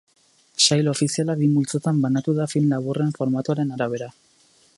[0.67, 4.11] Sail ofiziala bi multzotan banatu da film laburren formatuaren arabera.